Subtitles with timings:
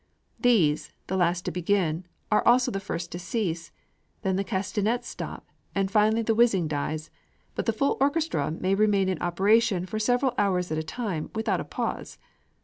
[0.39, 3.71] These, the last to begin, are also the first to cease;
[4.23, 7.11] then the castanets stop; and finally the whizzing dies;
[7.53, 11.61] but the full orchestra may remain in operation for several hours at a time, without
[11.61, 12.17] a pause.